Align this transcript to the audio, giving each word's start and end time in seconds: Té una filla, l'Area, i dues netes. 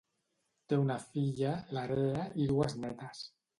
Té 0.73 0.79
una 0.83 0.95
filla, 1.03 1.53
l'Area, 1.79 2.27
i 2.47 2.51
dues 2.55 2.77
netes. 2.83 3.25